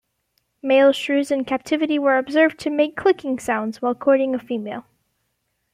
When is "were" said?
1.99-2.17